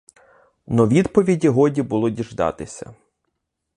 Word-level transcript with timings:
Но 0.67 0.87
відповіді 0.87 1.49
годі 1.49 1.81
було 1.81 2.09
діждатися. 2.09 2.95